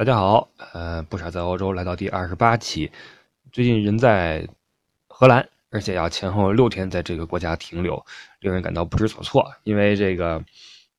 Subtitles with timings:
[0.00, 2.90] 大家好，呃，不傻在欧洲来到第二十八期。
[3.52, 4.48] 最近人在
[5.06, 8.02] 荷兰，而且要前后六天在这个国家停留，
[8.38, 9.46] 令人感到不知所措。
[9.62, 10.42] 因为这个，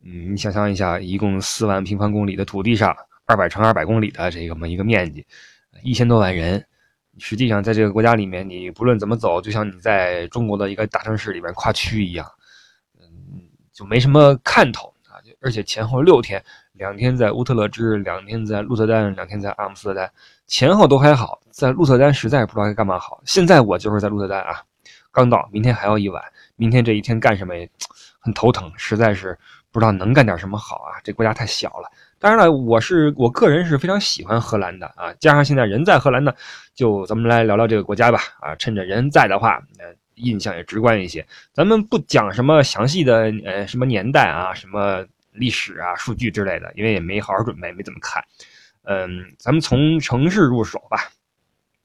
[0.04, 2.96] 嗯，你想象一下，一共四万平方公里的土地上，
[3.26, 5.26] 二百乘二百公里的这个么一个面积，
[5.81, 6.63] 一千多万人，
[7.18, 12.31] 实际上在这个国家里面，你不论怎么走，就像你在中国的一个大城市里边跨区一样，
[12.99, 13.08] 嗯，
[13.74, 15.18] 就没什么看头啊。
[15.40, 16.40] 而且前后六天。
[16.82, 20.12] 两天在乌特勒支，两天在鹿特丹，两天在阿姆斯特丹，
[20.48, 21.39] 前后都还好。
[21.52, 23.22] 在鹿特丹实在不知道该干嘛好。
[23.23, 24.63] 现在我就是在鹿特丹啊，
[25.12, 26.23] 刚到，明天还要一晚。
[26.55, 27.70] 明天这一天干什么也
[28.20, 29.38] 很头疼，实在是
[29.72, 30.98] 不知道能干点什么好啊。
[31.03, 31.88] 这国家太小了。
[32.17, 35.13] 当然了，我是我个人是非常喜欢荷兰的啊。
[35.20, 36.34] 加上现在人在荷兰呢，
[36.73, 38.55] 就咱们来聊聊这个国家吧啊。
[38.55, 41.23] 趁着人在的话，呃，印象也直观一些。
[41.53, 45.05] 咱们不讲什么详细的呃什么年代啊什么。
[45.31, 48.23] 历史啊，数据之类的，因为也没好好准备，没怎么看。
[48.84, 51.09] 嗯，咱们从城市入手吧，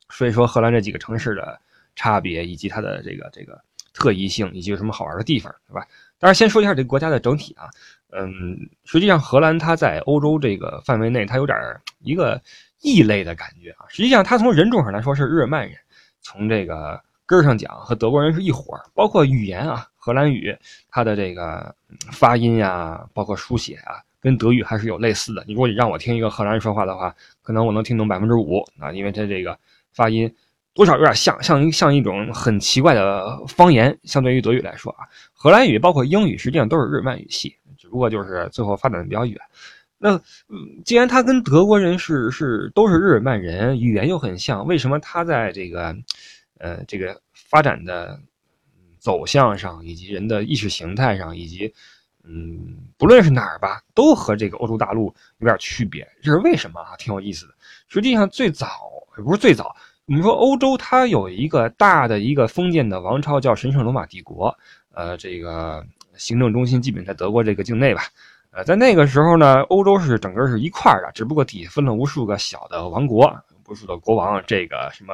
[0.08, 1.60] 说一说荷兰这几个城市的
[1.94, 3.60] 差别，以及它的这个这个
[3.92, 5.86] 特异性，以及有什么好玩的地方，对吧？
[6.18, 7.68] 当然，先说一下这个国家的整体啊。
[8.12, 11.58] 嗯，实际上荷兰它在欧洲这个范围内，它有点
[11.98, 12.40] 一个
[12.80, 13.84] 异类的感觉啊。
[13.88, 15.76] 实际上，它从人种上来说是日耳曼人，
[16.22, 19.86] 从这个根上讲和德国人是一伙包括语言啊。
[20.06, 20.56] 荷兰语，
[20.88, 21.74] 它的这个
[22.12, 25.42] 发音呀，包括书写啊，跟德语还是有类似的。
[25.48, 29.58] 你如果你让我听一个荷兰人说话的话，可能我能听懂百分之五啊，因为它这个
[29.92, 30.32] 发音
[30.74, 33.98] 多少有点像，像像一种很奇怪的方言。
[34.04, 39.36] 相对于德语来说啊，荷兰语包括英语实际上都是日耳曼语系，只不过就是最后发展的比较远。
[39.98, 40.20] 那
[40.84, 45.96] 既然他跟德国人是是都是日耳曼人，语言又很像，为什么他在这个
[46.58, 48.20] 呃这个发展的？
[49.06, 51.72] 走向上，以及人的意识形态上，以及，
[52.24, 56.04] 嗯，不论是哪儿吧，都和这个欧洲大陆有点区别。
[56.20, 56.96] 这是为什么啊？
[56.96, 57.54] 挺有意思的。
[57.86, 58.66] 实际上，最早
[59.16, 59.76] 也不是最早，
[60.06, 64.52] 我们说欧洲它有一个大的一个封建的王朝，叫神圣罗马帝国。
[64.90, 65.86] 呃，这个
[66.16, 68.02] 行政中心基本在德国这个境内吧。
[68.50, 73.32] 呃，在那个时候呢，欧洲是整个是一块的，只不过底下分了无数个小的王国，
[73.68, 74.42] 无数的国王。
[74.48, 75.12] 这个什么？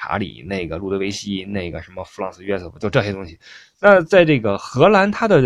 [0.00, 3.36] 查理那个路德维希那个什么弗朗斯约瑟夫就这些东西，
[3.80, 5.42] 那在这个荷兰，他的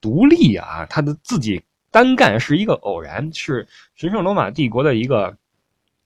[0.00, 3.64] 独立啊，他的自己单干是一个偶然，是
[3.94, 5.36] 神圣罗马帝国的一个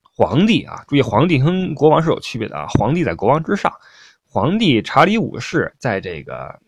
[0.02, 0.84] 皇帝啊。
[0.86, 3.72] 注意，皇帝跟国王是有区别的啊，皇帝在国王之上。
[4.26, 6.60] 皇帝查理五世在这个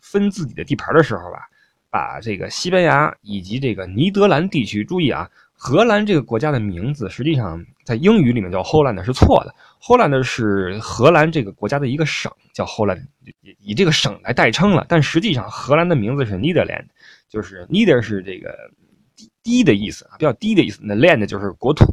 [0.00, 1.48] 分自己的地盘的时候吧，
[1.90, 5.28] 把这个西班牙以及这个尼德兰地区，注意啊。
[5.58, 9.54] 荷兰这个国家的名字，实际上在英语里面叫 Holland 是错的。
[9.80, 13.06] Holland 是荷兰这个国家的一个省，叫 Holland，
[13.60, 14.84] 以这个省来代称了。
[14.88, 16.86] 但实际上，荷兰的名字是 Netherland，
[17.30, 18.52] 就是 Nether 是这个
[19.14, 20.80] 低低的意思，比较低的意思。
[20.82, 21.84] 那 Land 就是国土，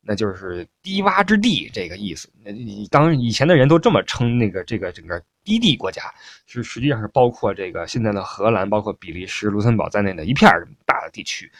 [0.00, 2.30] 那就是低洼之地这个意思。
[2.44, 6.02] 那你当以前的人都这么称那个这个整个低地国家，
[6.46, 10.48] 是实际上是包括这个现在的荷兰，包括比利时、卢森堡在内的一片
[10.86, 11.50] 大的地区。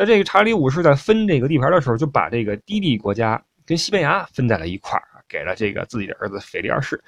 [0.00, 6.98] 那这个查理五世在分这个地盘的时候，就把这个低地国家跟西班牙分在了一块儿，给了这个自己的儿子腓力二世。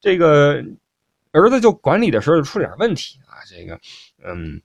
[0.00, 0.64] 这个
[1.32, 3.78] 儿子就管理的时候就出了点问题啊，这个
[4.24, 4.58] 嗯，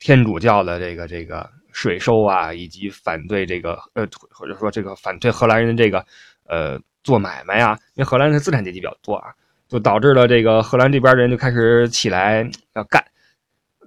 [0.00, 6.04] 天主教的这个这个税收啊，以及反对这个呃或者说这个反对荷兰人的这个
[6.48, 9.32] 呃做买卖啊，因为荷兰的资产阶级比较多啊，
[9.68, 13.00] 就导致了这个荷兰这边人就开始起来要干。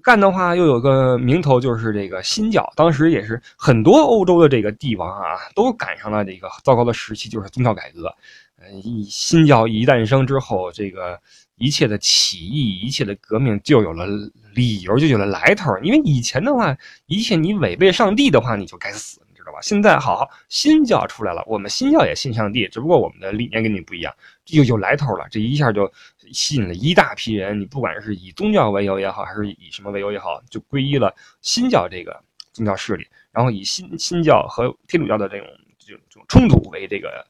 [0.04, 2.72] 干的话又有个名头，就是这个新教。
[2.76, 8.14] 当时也是很多欧洲的这个帝王啊，都赶上了这个糟糕的时期，就是宗教改革。
[8.60, 11.20] 嗯，新教一诞生之后，这个
[11.56, 14.06] 一切的起义、一切的革命就有了
[14.54, 15.76] 理由，就有了来头。
[15.82, 19.22] 因为以前的话，一切你违背上帝的话，你就该死。
[19.62, 24.14] 现在好，新教出来了，我们新教也信上帝，只不过我们的理念跟你不一样，
[24.48, 25.92] 有有来头了，这一下就
[26.32, 27.60] 吸引了一大批人。
[27.60, 35.48] 你不管是以宗教为由也好，还是以什么为由也好，就皈依了新教这个宗教势力，然后以新新教和天主教的这种
[35.78, 37.26] 这种这种冲突为这个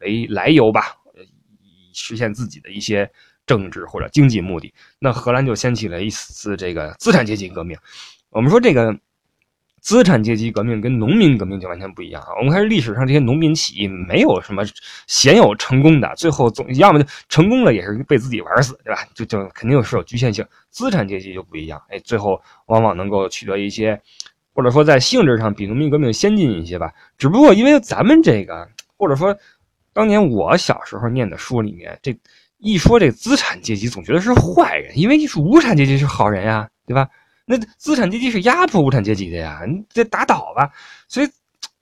[0.00, 0.96] 为来由吧，
[1.62, 3.10] 以实现自己的一些
[3.46, 4.72] 政治或者经济目的。
[4.98, 7.78] 那荷兰就掀起了一次这个资产阶级革命。
[8.30, 8.98] 我们说这个。
[9.84, 12.28] 资产阶级革命跟农民革命就完全不一样啊！
[12.38, 14.64] 我们看历史上这些农民起义，没有什么
[15.06, 19.06] 鲜有成功的，最后总要么就成功了，也是被自己玩死，对吧？
[19.14, 20.42] 就就肯定是有局限性。
[20.70, 24.00] 资产阶级就不一样，哎，最后往往能够取得一些，
[24.54, 26.90] 或者说在性质上比农民革命先进一些吧。
[27.18, 28.66] 只不过因为咱们这个，
[28.96, 29.36] 或者说
[29.92, 32.18] 当年我小时候念的书里面，这
[32.56, 37.06] 一说这资产阶级，总觉得是坏人，因为你说无产阶级是好人呀，对吧？
[37.46, 40.70] 那资产阶级是压迫无产阶级的呀，你得打倒吧。
[41.08, 41.28] 所以，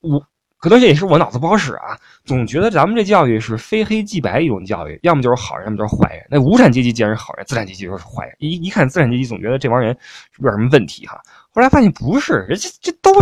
[0.00, 0.20] 我
[0.58, 6.26] 可能这也是我脑子不好使啊，总觉得咱们这教育是非黑即白一种教育，要么就是好人，要么就是坏人。
[6.30, 8.34] 那无产阶级既然是好人，资产阶级就是坏人。
[8.38, 9.96] 一一看资产阶级，总觉得这帮人
[10.30, 11.20] 是不是有什么问题哈？
[11.50, 13.12] 后来发现不是，这这都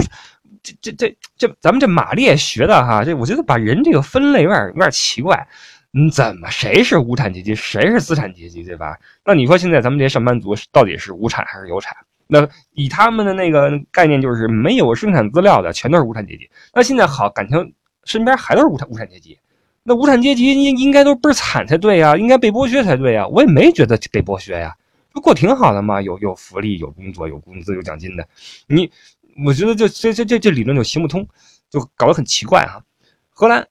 [0.62, 5.46] 这这这这咱们这马列学的哈，这我觉得把人这个分类有点有点奇怪。
[5.92, 8.96] 嗯，怎么谁是无产阶级，谁是资产阶级，对吧？
[9.25, 11.96] 那你说现在咱们这些上班族到底是无产还是有产？
[12.31, 16.49] 那以他们的那个概念，就是没有生产资料的，全都是无产阶级。
[16.73, 17.75] 那现在好，感情
[18.05, 19.37] 身边还都是无产无产阶级。
[19.82, 23.27] 那无产阶级应应该都倍儿惨才对呀，应该被剥削才对呀。
[23.27, 24.77] 我也没觉得被剥削呀，
[25.12, 28.29] 不过挺好的嘛，有有福利，有工作，有工资，有奖金的。
[28.67, 28.88] 你，
[29.44, 31.26] 我觉得这这这这这理论就行不通，
[31.69, 32.81] 就搞得很奇怪哈。
[33.31, 33.67] 荷兰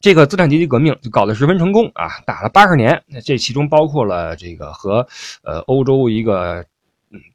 [0.00, 3.02] 这个资产阶级革命就搞得十分成功啊，打了八十年。
[3.06, 5.06] 那这其中包括了这个和
[5.42, 6.64] 呃欧洲一个。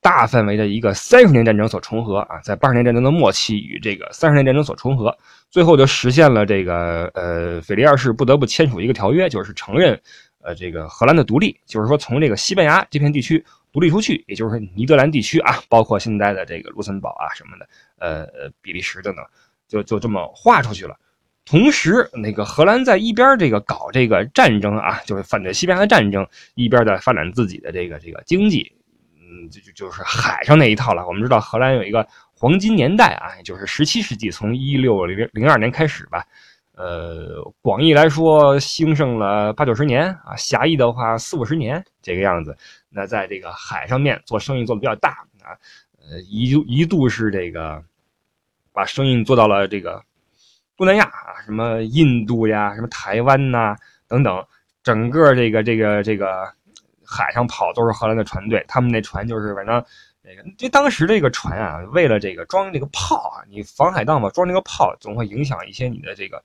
[0.02, 5.18] 大范围的一个三十年战争所重合啊，在八十年战争的末期与这个三十年战争所重合，
[5.50, 10.00] 最后就实现了这个呃，腓力二世不得不签署一个条约，就是承认
[10.42, 17.68] 呃这个荷兰的独立，就是说从这个西班牙这片地区独立出去，也就是说尼德兰地区啊，包括现在的这个卢森堡啊什么的，
[18.00, 19.26] 呃比利时等等，
[19.68, 20.98] 就就这么划出去了。
[21.44, 28.72] 同时，那个荷兰在一边这个搞这个战争啊，就是反对西班牙的战争，一边在发展自己的这个这个经济。
[29.32, 31.08] 嗯，就就就是海上那一套了。
[31.08, 36.26] 我们知道荷兰有一个黄金年代啊，就是十七世纪，从一六零零二年开始吧。
[36.76, 42.58] 呃，广义来说兴盛了八九十年啊，狭义的话四五十年这个样子。
[42.90, 45.12] 那在这个海上面做生意做的比较大
[45.42, 45.56] 啊，
[45.98, 47.82] 呃，一一度是这个
[48.74, 50.04] 把生意做到了这个
[50.76, 53.78] 东南亚啊，什么印度呀，什么台湾呐
[54.10, 54.46] 等等，
[54.84, 56.52] 整个这个这个这个。
[57.12, 59.84] 海上跑都是荷兰的船队，他们那船就是反正
[60.22, 66.42] 那个，这当时这个船啊，为了这个装这个炮啊，你防海盗嘛，装这个炮总会影响一些你的这个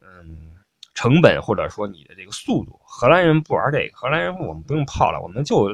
[0.00, 0.54] 嗯
[0.94, 2.80] 成本或者说你的这个速度。
[2.84, 5.68] 荷兰人不玩这个，荷兰人我们不用炮了，我们就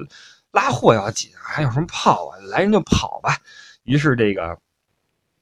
[0.51, 2.39] 拉货要紧，还有什么炮啊？
[2.51, 3.37] 来人就跑吧。
[3.85, 4.59] 于是这个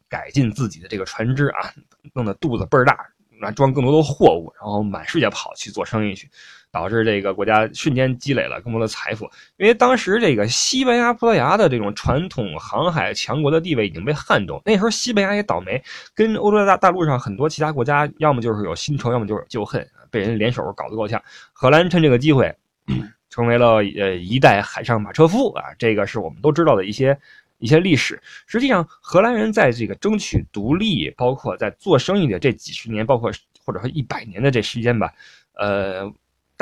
[0.09, 1.73] 改进自己的这个船只啊，
[2.13, 3.07] 弄得肚子倍儿大，
[3.41, 6.29] 来装更多的货物，然后满世界跑去做生意去。
[6.73, 14.61] 导致这个国家瞬间积累了更多的财富，因为当时这个西班牙、葡萄牙的这种传统航海强国的地位已经被撼动。
[14.65, 15.81] 那时候西班牙也倒霉，
[16.15, 21.23] 跟欧洲大大陆上很多其他国家，要么就是有新仇，要么就是旧恨，被人联手搞得够呛。
[21.53, 22.51] 荷兰趁这个机会，
[23.29, 27.19] 成为了呃一代海上马车夫啊，这个是我们都知道的一些
[27.59, 28.19] 一些历史。
[28.47, 33.31] 实际上，荷兰人在这个争取独立，包括在做生意的这几十年，包括
[33.63, 35.13] 或者说一百年的这时间吧，
[35.59, 36.11] 呃。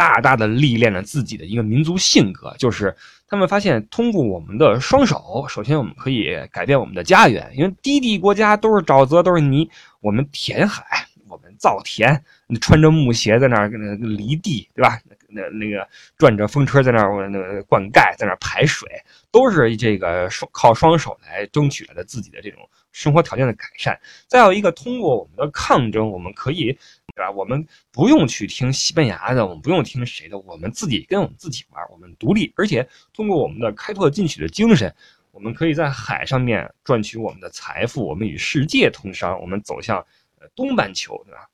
[0.01, 2.97] 大大的历练了自己的一个民族性格，就是
[3.29, 9.69] 他们发现通过我们的双手，首先我们可以改变我们的家园，因为低地国家都是沼泽，都是泥，
[10.01, 12.19] 我们填海，我们造田，
[12.63, 14.99] 穿着木鞋在那儿那犁地，对吧？
[15.29, 15.87] 那那个
[16.17, 18.89] 转着风车在那儿那灌溉，在那儿排水，
[19.31, 24.01] 都是这个双靠双手来争取来的自己的这种生活条件的改善。
[24.27, 26.79] 再有一个，通过我们的抗争，我们可以。
[27.17, 27.31] 对吧？
[27.33, 34.95] 我们不用去听西班牙的，我们不用听谁的，我们自己跟我们自己玩，我们独立，而且通过我们的开拓进取的精神，
[35.33, 39.99] 我们可以在海上面赚取我们的财富，我们与世界通商，我们走向
[40.39, 41.51] 呃东半球，对吧？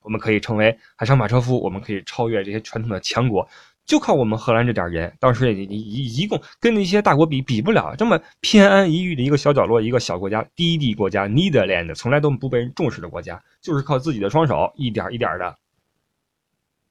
[0.00, 3.46] 我们可以成为海上马车夫，我们可以超越这些传统的强国。
[3.90, 15.58] 就靠我们荷兰这点人，当时也一一共跟那些大国比比不了，这么偏安一隅的一个小角落，一个小国家，低地国家，Netherlands，从来都不被人重视的国家，就是靠自己的双手，一点一点的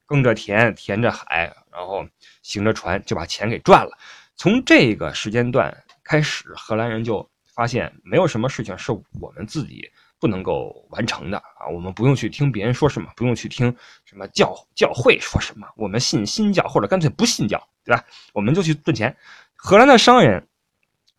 [0.04, 2.06] 耕着田，填着海，然后
[2.42, 3.96] 行着船，就把钱给赚了。
[4.36, 9.90] 从这个时间段开始，荷兰人就发现，没有什么事情是我们自己。
[10.20, 11.66] 不能够完成的啊！
[11.72, 13.74] 我们不用去听别人说什么，不用去听
[14.04, 18.04] 什么教教会说什么，我们信新教或者干脆不信教，对吧？
[18.34, 19.16] 我们就去赚钱。
[19.56, 20.46] 荷兰的商人，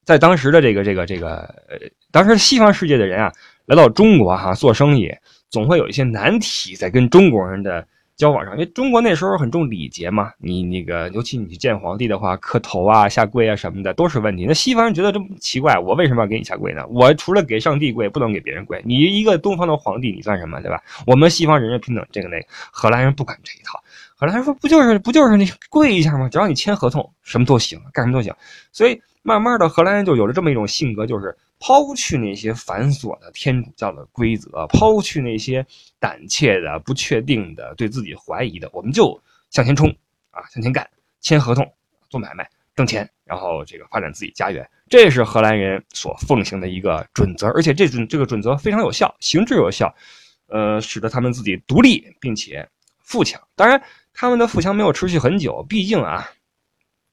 [0.06, 1.78] 在当时的这个这个这个呃，
[2.12, 3.34] 当时西方世界的人啊，
[3.66, 5.12] 来到中国哈做生意，
[5.50, 7.88] 总会有一些难题在跟中国人的。
[8.22, 14.46] 交往上，因为中国那时候很重礼节嘛，你那个尤其你去见皇帝的话，磕头啊、下跪啊什么的都是问题。
[14.48, 16.86] 那西方人觉得这么奇怪，我为什么要给你下跪呢？
[16.90, 18.80] 我除了给上帝跪，不能给别人跪。
[18.86, 20.80] 你一个东方的皇帝，你算什么，对吧？
[21.08, 23.82] 我们西方人人平等，这个那个，荷兰人不管这一套。
[24.16, 26.30] 荷兰人说，不就是不就是你跪一下吗？
[26.30, 28.32] 只要你签合同，什么都行，干什么都行。
[28.72, 31.36] 所以慢慢的，荷兰人就有了这么一种性格，就是。
[31.62, 35.66] 抛去那些繁琐的天主教的规则，抛去那些
[36.00, 39.18] 胆怯的、不确定的、对自己怀疑的，我们就
[39.52, 39.88] 向前冲
[40.32, 40.90] 啊，向前干，
[41.22, 41.72] 签合同，
[42.10, 49.94] 做买卖，挣钱，然后这个发展自己家园，这是荷兰人所奉行的一个准则，而且这准这个准则非常有效，行之有效。
[50.48, 53.42] 呃，使得他们自己独立并且富强。
[53.56, 56.28] 当然，他们的富强没有持续很久，毕竟啊，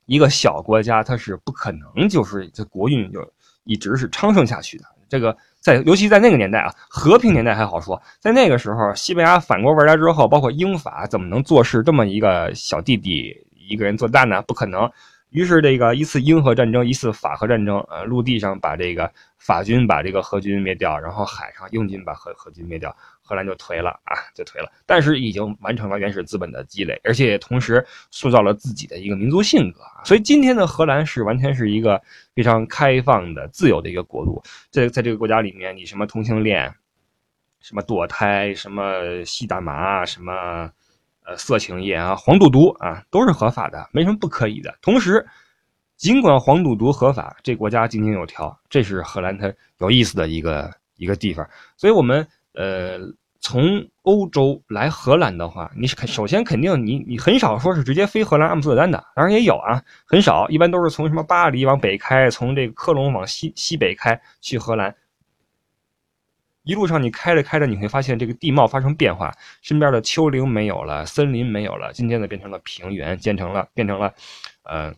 [0.07, 3.21] 一个小国家它是不可能就是这国运就
[3.69, 4.85] 一直是昌盛下去的。
[5.09, 13.35] 这个在尤其在那个年代啊，和平年代还好说，在那个时候，西班牙反过味来之后，包括英法怎么能坐视这么一个小弟弟
[13.69, 14.43] 一个人做大呢？
[14.43, 14.91] 不可能。
[15.31, 22.95] 于是，这个一次英荷战争，一次法荷战争，呃，陆地上把这个法军把这个荷军灭掉，然后海上英军把荷荷军灭掉，
[23.29, 24.73] 荷兰就颓了啊，就颓了。
[24.87, 30.03] 但是已经完成了原始资本的积累，而且同时塑造了自己的一个民族性格啊。
[30.05, 32.01] 所以今天的荷兰是完全是一个
[32.35, 34.43] 非常开放的、自由的一个国度。
[34.71, 36.75] 在在这个国家里面，你什么同性恋，
[37.61, 40.73] 什么堕胎，什么吸大麻，什么。
[41.29, 44.75] 呃，色情业啊，黄赌毒啊，都是合法的，没什么不可以的。
[44.81, 45.23] 同时，
[45.99, 51.47] 尽管黄赌毒合法，这国家井井有条，这是荷兰它有意思的一个一个地方。
[51.77, 52.99] 所以，我们呃，
[53.41, 64.95] 从欧洲来荷兰的话，你首先肯定你你很少说是直接飞荷兰阿姆斯特丹的，当然也有啊，很少，一般都是从什么巴黎往北开，从这个科隆往西西北开去荷兰。
[66.65, 74.13] 一路上你开着开着，你会发现这个地貌发生变化，身边的丘陵没有了，森林没有了，渐渐的变成了平原，变成了变成了，
[74.65, 74.93] 呃，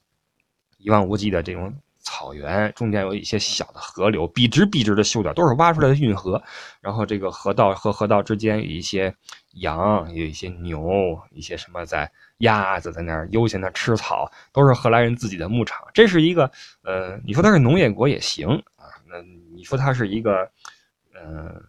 [0.79, 1.73] 一望无际的这种
[2.11, 6.43] 草原，中间有一些小的河流，笔直笔直的修的都是挖出来的运河，
[6.81, 9.15] 然后这个河道和河道之间有一些
[9.53, 15.87] 羊，有一些牛，一些什么在鸭子在那儿悠闲的吃草，都是荷兰人自己的牧场。
[15.95, 16.51] 这是一个，
[16.83, 19.23] 呃，你说它是农业国也行啊，那
[19.55, 20.51] 你说它是一个。
[21.23, 21.63] 嗯，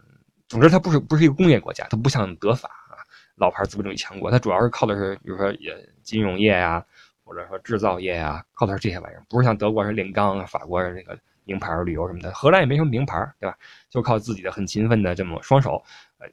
[0.48, 2.96] 总之它不是不是一个工业国家，它不像德法啊，
[3.36, 6.82] 老牌资本主义强国，它主要是靠的是，比如说也金融业呀，
[7.24, 13.56] 或者说制造业啊，靠的是这些玩意儿，不是像德国是炼钢，法国是那个名牌旅游什么的，荷兰也没什么名牌，对吧？
[13.90, 15.82] 就靠自己的很勤奋的这么双手，
[16.18, 16.26] 呃，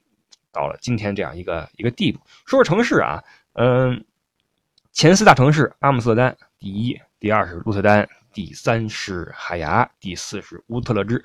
[0.51, 2.19] 到了今天这样一个一个地步。
[2.45, 4.03] 说说城市啊，嗯，
[4.91, 11.23] 前四大城市，阿姆斯特丹第一，第二是鹿特丹，第三是海牙，第四是乌特勒支。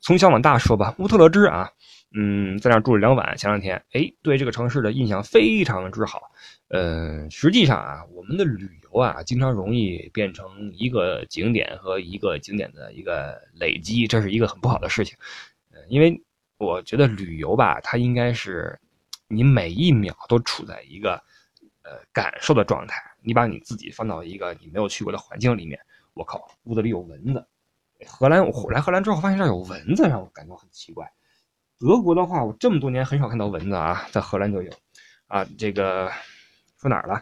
[0.00, 1.68] 从小往大说吧，乌特勒支啊，
[2.14, 3.36] 嗯，在那住了两晚。
[3.36, 6.30] 前两天，哎，对这个城市的印象非常之好。
[6.68, 15.16] 呃，实际上啊，我们的旅游啊，经常容易变成一个景点和一个景点的一个累积，这是一个很不好的事情。
[15.72, 16.22] 呃，因为
[16.58, 18.78] 我觉得旅游吧，它应该是
[19.28, 21.12] 你每一秒都处在一个
[21.82, 23.02] 呃感受的状态。
[23.22, 25.80] 你把你自己放到一个你没有去过的环境里面，
[26.12, 27.46] 我靠，屋子里有蚊子。
[28.06, 31.10] 荷兰，我来荷兰之后发现这儿有蚊子，让我感觉很奇怪。
[31.78, 34.70] 德国的话，我这么多年很少看到蚊子啊，在荷兰就有。
[35.26, 36.10] 啊，这个
[36.80, 37.20] 说哪儿了？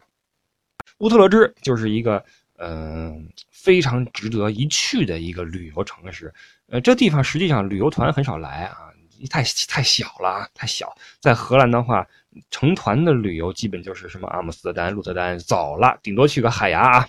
[0.99, 2.25] 乌特勒支就是一个
[2.59, 6.33] 嗯非常值得一去的一个旅游城市。
[6.69, 8.91] 呃，这地方实际上旅游团很少来啊，
[9.31, 10.95] 太太小了，太小。
[11.21, 12.07] 在荷兰的话，
[12.51, 17.09] 成团的旅游基本就是什么阿姆斯特丹、鹿特丹走了，顶多去个海牙啊。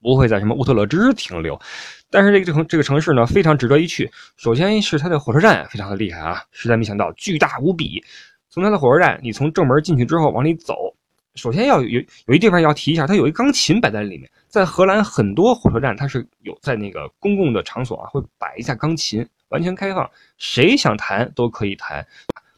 [0.00, 1.60] 不会在什么乌特勒支停留，
[2.08, 4.08] 但是这个城这个城市呢非常值得一去。
[4.36, 8.00] 首先是它的火车站非常的厉害啊，实在没想到巨大无比。
[8.48, 10.94] 从它的火车站，你从正门进去之后往里走，
[11.38, 14.28] 首先要有有一地方要提一下，它有一钢琴摆在里面。
[14.48, 22.04] 在荷兰很多火车站它是有在那个公共的场所啊会摆一下钢琴，完全开放，谁想弹都可以弹。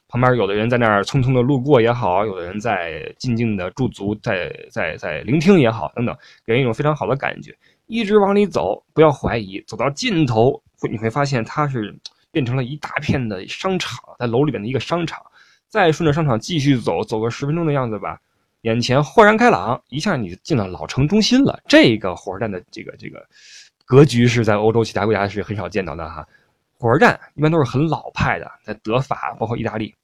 [0.09, 7.55] 旁边有的人在那儿匆匆的路过也好，有的人在静静的驻足，在在在聆听也好，等等，给人一种非常好的感觉。
[7.87, 11.95] 一直往里走，不要怀疑，走到尽头会你会发现它是
[12.33, 15.21] 变成了一大片的商场，在楼里面的一个商场。
[15.69, 18.19] 再顺着商场继续走，走个十分钟的样子吧，
[18.63, 21.59] 眼前豁然开朗，一下你进了老城中心了。
[21.67, 23.27] 这个火车站的这个这个
[23.85, 26.27] 格局是在欧洲其他国家是很少见到的哈。
[26.79, 29.95] 火车站一般都是很老派的，在德法包括意大利。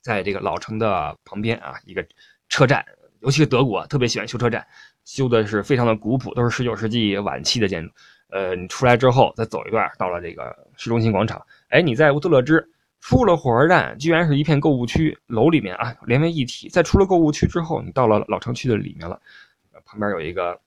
[0.00, 2.02] 在这个老城的旁边啊，一个
[2.48, 2.82] 车站，
[3.20, 4.66] 尤其是德国特别喜欢修车站，
[5.04, 7.92] 修的是非常的古朴，都是十九世纪晚期的建筑。
[8.30, 12.66] 呃，你出来之后再走一段，到了这个市中心广场，哎，你在乌特勒支
[13.00, 16.68] 出了火车站，居然是一片购物区，楼里面啊连为一体。
[16.68, 19.20] 在出了购物区之后，你到了老城区的里面了，
[19.84, 20.58] 旁边有一个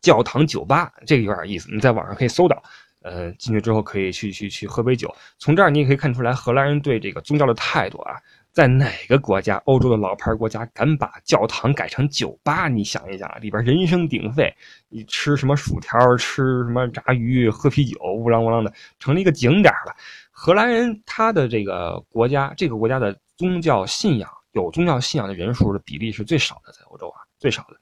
[0.00, 2.62] 教堂酒吧，这个有点意思，你在网上可以搜到。
[3.02, 5.14] 呃，进去之后可以去去去喝杯酒。
[5.38, 8.16] 从这儿你也可以看出来，荷兰人对这个宗教的态度啊。
[8.50, 12.68] 在哪个国家，欧洲的老牌国家敢把教堂改成酒吧？
[12.68, 14.52] 你想一想，里边人声鼎沸，
[14.88, 19.94] 你吃什么薯条，吃什么炸鱼，喝啤酒，乌啷乌啷的，成了一个景点了。
[20.38, 27.76] 荷兰人他的这个国家，这个国家的宗教信仰，有宗教信仰的人数的比例是最少的，在欧洲啊，最少的。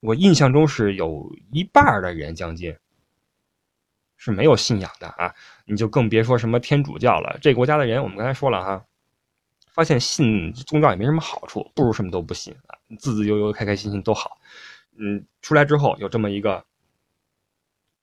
[0.00, 2.76] 我印象中是有一半的人将近。
[4.24, 7.36] 是没有信仰的啊，你就更别说什么天主教了。
[7.42, 8.84] 这国家的人，我们刚才说了哈，
[9.72, 14.38] 发现信宗教也没什么好处，不如什么都不信啊，自自由由、开开心心都好。
[14.96, 16.64] 嗯，出来之后有这么一个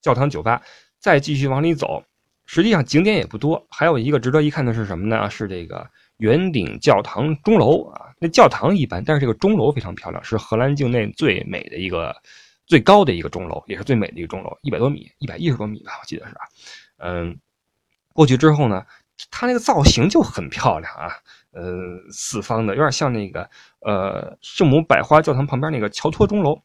[0.02, 0.62] 教堂酒吧，
[1.00, 2.04] 再继续往里走，
[2.52, 3.64] 实际上景点也不多。
[3.70, 5.30] 还有一个值得一看的是什么呢？
[5.30, 5.88] 是这个
[6.18, 8.08] 圆顶教堂钟楼啊。
[8.18, 12.16] 那教堂一般，但是这个钟楼非常漂亮，是荷兰境内最美的一个、
[12.66, 16.42] 最高的一个钟楼，也是最美的一个钟楼，一百多米，一百一十多米吧，我记得是吧？
[16.98, 17.40] 嗯，
[18.14, 18.84] 过去之后呢，
[19.30, 21.14] 它那个造型就很漂亮啊。
[21.52, 23.48] 呃，四方的有点像那个
[23.82, 26.60] 呃圣母百花教堂旁边那个乔托钟楼，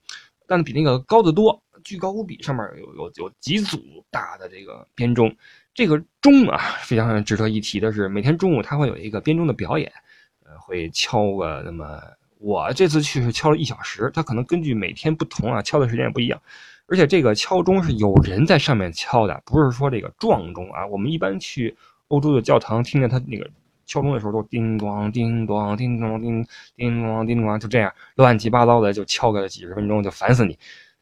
[0.47, 3.79] 但比那个高得多，居高无比，上面有有有几组
[4.11, 5.37] 大的这个编钟。
[5.75, 9.93] 这个钟啊，非常值得一提的是，每天中午它会有一个编钟的表演，
[10.45, 12.01] 呃，会敲个那么
[12.39, 16.41] 我这次去是敲了一小时，它可能根据每天不同啊，敲的时间也不一样。
[16.87, 20.87] 而且这个敲钟是有人在上面敲的，不是说这个撞钟啊。
[20.87, 21.77] 我们一般去
[22.09, 23.51] 欧洲的教堂，听见它那个。
[23.87, 26.43] 敲钟的时候都叮咣叮咣叮咣叮
[26.75, 30.59] 叮咣叮咣，就这样乱七八糟的就敲个几十分钟，就烦死你。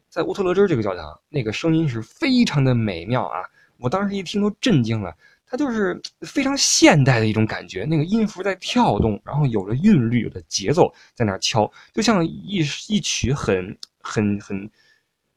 [0.09, 3.39] 在乌特勒支这个教堂，那个声音是非常的美妙啊！
[3.77, 5.13] 我当时一听都震惊了，
[5.45, 14.69] 它就是非常现代的一种感觉，那个音符在跳动，然后有了韵律，有了节奏，在那敲，就像一一曲很很很。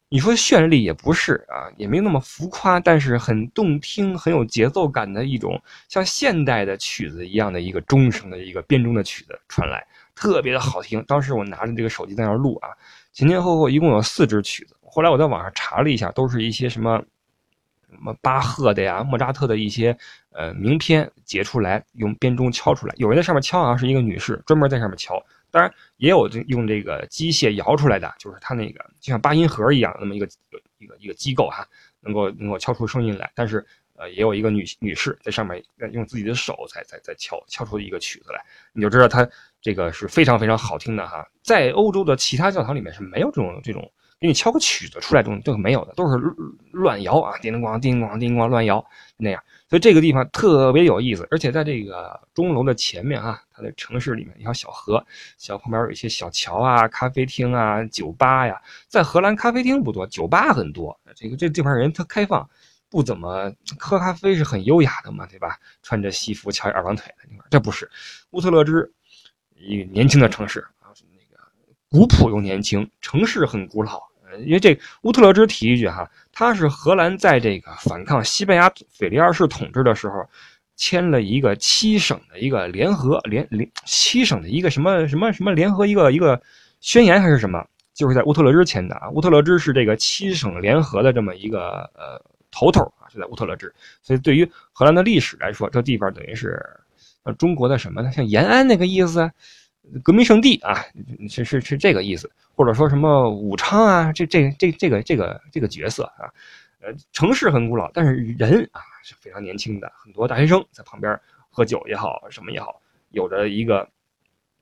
[0.09, 11.03] 你说绚丽也不是啊，也没那么浮夸，但是很动听、很有节奏感的一种像现代的曲子一样的一个钟声的一个编钟的曲子传来，特别的好听。
[11.09, 12.69] 当时我拿着这个手机在那录啊，
[13.11, 14.77] 前前后后一共有四支曲子。
[14.81, 17.03] 后来我在网上查了一下，都是一些什么
[17.89, 19.97] 什么巴赫的呀、莫扎特的一些
[20.31, 22.93] 呃名篇截出来，用编钟敲出来。
[22.97, 25.21] 有人在上面敲啊，是一个女士，专门在上面敲。
[25.49, 30.27] 当然也有用这个机械摇出来的，就是它那个就像八音盒一样那么一个
[30.77, 31.65] 一个一个机构哈，
[32.01, 33.31] 能够能够敲出声音来。
[33.33, 33.65] 但是
[33.95, 35.63] 呃，也有一个女女士在上面
[35.93, 39.27] 用自己的手在在在敲敲出一个曲子来，你就知道它
[39.61, 41.25] 这个是非常非常好听的哈。
[41.41, 46.17] 在欧洲的其他教堂里面是没有这种这种给你敲个曲子出来这种这个没有的，都是
[46.71, 48.83] 乱摇啊，叮铃咣叮咣叮咣乱摇
[49.15, 49.43] 那样。
[49.69, 55.05] 所以这个地方特别有意思，而且在这个钟楼的前面啊，它的城市里面一条小河，
[55.37, 58.59] 小旁边有一些小桥啊、咖啡厅啊、酒吧呀。
[58.87, 60.97] 在荷兰，咖啡厅不多，酒吧很多。
[61.15, 62.49] 这个这地方人特开放，
[62.89, 65.59] 不怎么喝咖啡是很优雅的嘛，对吧？
[65.83, 67.87] 穿着西服翘二郎腿的地方，这不是
[68.31, 68.89] 乌特勒支，
[69.55, 70.65] 一个年轻的城市，
[71.89, 74.01] 古朴又年轻，城市很古老。
[74.45, 80.23] 因为这乌特勒支提一句哈，他是荷兰在这个反抗西班牙腓力二世统治的时候，
[80.75, 86.39] 签了一个七省的一个联合联联七省的一个什么什么什么联合一个一个
[86.81, 89.09] 宣言还是什么，就是在乌特勒支签的啊。
[89.09, 92.21] 乌特勒支是这个七省联合的这么一个呃
[92.51, 93.73] 头头啊，是在乌特勒支。
[94.03, 96.63] 所以对于荷兰的历史来说，这地方等于是
[97.23, 98.11] 呃中国的什么呢？
[98.11, 99.31] 像延安那个意思。
[100.03, 100.83] 革命圣地啊，
[101.29, 106.27] 是是是这个意思，或者说什么武昌啊，这这这这个这个这个角色啊，
[106.81, 111.17] 呃，城市很古老，但是人啊是非常年轻的，很多大学生在旁边
[111.49, 113.87] 喝酒也好，什么也好，有着一个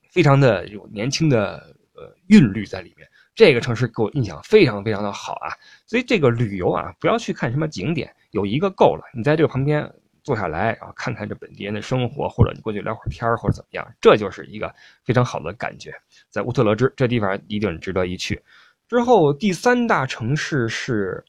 [0.09, 3.07] 非常的有年轻的呃韵律在里面。
[3.33, 5.49] 这个城市给我印象非常非常的好啊，
[5.85, 9.91] 所以这个旅游啊，不要去看什么景点，有一个够了，你在这个旁边。
[10.25, 15.93] 坐下来啊，看看这本地人的生活，或者你过去聊会儿天或者怎么样，这就是一个非常好的感觉。
[16.31, 18.43] 在乌特勒支这地方一定值得一去。
[18.87, 21.23] 之后第三大城市是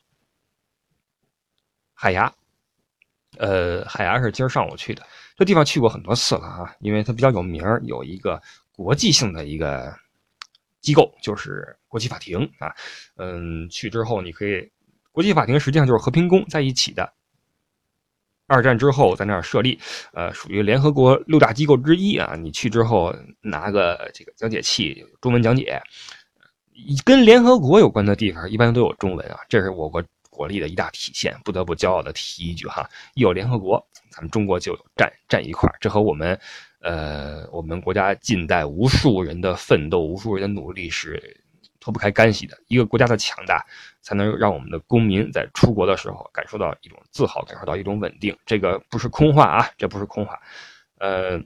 [1.93, 2.33] 海牙，
[3.37, 5.07] 呃，海牙是今儿上午去的，
[5.37, 8.41] 这地方去过很多次了啊，因为它比较有名有一个
[8.73, 9.95] 国际性的一个
[10.81, 12.73] 机构，就是国际法庭啊。
[13.17, 14.73] 嗯，去之后你可以，
[15.13, 17.13] 国际法庭实际上就是和平宫在一起的。
[18.47, 19.79] 二战之后在那儿设立，
[20.13, 22.35] 呃，属于联合国六大机构之一啊。
[22.37, 25.83] 你去之后拿个这个讲解器，中文讲解，
[27.05, 29.39] 跟联合国有关的地方一般都有中文啊。
[29.49, 32.89] 这是我国国力的一大体现，不得不骄傲的提一句哈。
[33.15, 36.39] 一有联合国，咱们中国就站站一块儿这和我们，
[36.81, 41.43] 呃，我们国家近代无数人的奋斗、无数人的努力是。
[41.87, 43.65] 脱不开干系的一个国家的强大，
[44.03, 48.37] 才能让我们的公民在出国的时候感受到一种自豪，感受到一种稳定。
[48.45, 50.37] 这个不是空话啊，这不是空话。
[50.99, 51.39] 呃，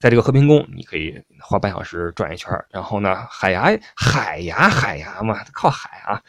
[0.00, 6.22] 在这个和平宫，你可以花半小时转一圈然后呢，海牙海牙海牙嘛，靠海啊。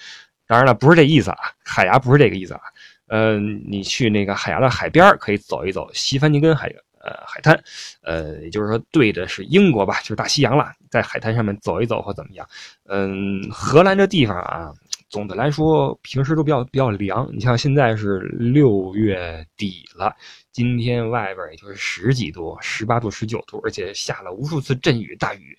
[0.46, 2.62] 当然了，不是这意思啊，海牙不是这个意思啊。
[3.08, 6.70] 嗯，你去那个海牙的海边可以走一走西凡尼根海。
[7.04, 7.62] 呃，海滩，
[8.02, 12.48] 呃，也就是说对的是英国吧，就是大西洋了，在海滩上面走一走或怎么样。
[12.86, 14.74] 嗯，荷兰这地方啊，
[15.10, 17.30] 总的来说平时都比较比较凉。
[17.34, 20.16] 你像现在是六月底了，
[20.54, 25.58] 今天外边也就是十几度，十八度、十九度，而且下了无数次阵雨大雨，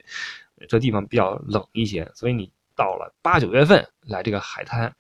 [0.67, 2.11] 这地方比较冷一些。
[2.15, 4.91] 所以你到了八九月份来这个海滩，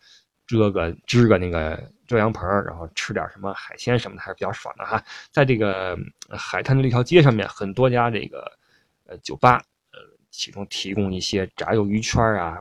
[0.46, 5.02] 遮个支个那个遮阳棚，然后吃点什么海鲜什么的，还是比较爽的哈。
[5.30, 5.98] 在这个
[6.30, 8.50] 海滩的这条街上面，很多家这个
[9.06, 9.62] 呃酒吧。
[9.92, 10.00] 呃
[10.36, 12.60] 其中提供一些炸鱿鱼圈啊，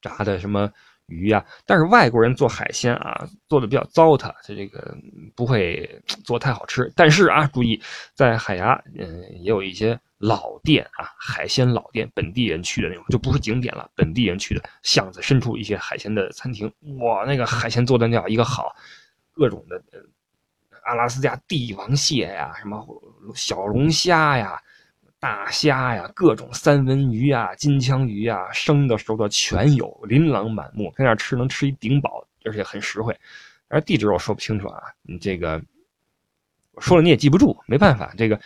[0.00, 0.72] 炸的什么
[1.06, 4.96] 鱼呀，但是外国人做海鲜啊，做的比较糟蹋，它这个
[5.34, 6.88] 不会做太好吃。
[6.94, 7.82] 但是啊，注意，
[8.14, 18.74] 在海牙，嗯，也有一些老店啊，海鲜老店，本地人去的那种，就不是景点了，本地人去的巷子深处一些海鲜的餐厅，哇，那个海鲜做的那叫一个好，
[19.32, 19.82] 各种的
[20.84, 22.86] 阿拉斯加帝王蟹呀，什么
[23.34, 24.60] 小龙虾呀。
[25.18, 30.92] 大虾呀，各种三文鱼啊、金枪鱼啊，生的熟的全有，琳琅满目。
[30.94, 33.18] 在那吃能吃一顶饱，而且很实惠。
[33.68, 35.60] 而地址我说不清楚啊，你这个
[36.72, 38.38] 我说了你也记不住，没办法，这个。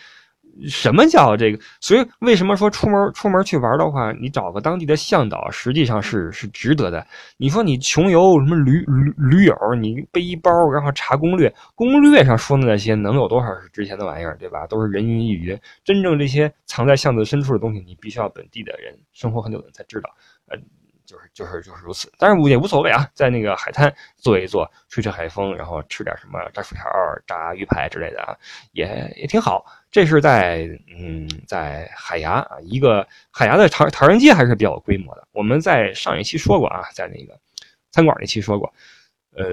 [0.67, 1.59] 什么叫这个？
[1.79, 7.05] 所以为什么说出门出门去玩的话，你找个当地的向导，实际上是是值得的。
[7.37, 14.67] 你说你穷游什么驴驴驴友，你背一包，然后查攻略，攻略上说的那些能有多少是值钱的玩意儿，对吧？
[14.67, 15.57] 都是人云亦云。
[15.83, 20.09] 真正这些藏在巷子深处的东西，你必须要本地的人生活很久的人才知道。
[20.47, 20.57] 呃。
[21.11, 26.83] 就是就是就是如此，但是也无所谓啊，在那个海滩坐一坐，吹吹海风，然后吃点什么炸薯条、
[27.27, 28.37] 炸鱼排之类的啊，
[28.71, 29.65] 也也挺好。
[29.91, 35.27] 这是在嗯，在海牙啊，一个海牙的唐唐人街还是比较有规模的。
[35.33, 37.37] 我们在上一期说过啊，在那个
[37.91, 38.73] 餐馆那期说过，
[39.35, 39.43] 呃，